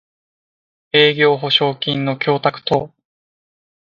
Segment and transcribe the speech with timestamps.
[0.93, 2.91] 営業保証金の供託等